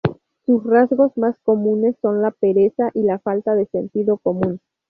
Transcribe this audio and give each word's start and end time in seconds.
Sus 0.47 0.63
rasgos 0.65 1.15
más 1.15 1.37
comunes 1.43 1.95
son 2.01 2.23
la 2.23 2.31
pereza 2.31 2.89
y 2.95 3.03
la 3.03 3.19
falta 3.19 3.53
de 3.53 3.67
sentido 3.67 4.17
común. 4.17 4.59